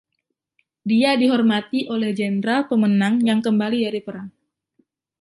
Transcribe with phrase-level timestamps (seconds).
[0.89, 4.27] Dia dihormati oleh jenderal pemenang yang kembali dari perang.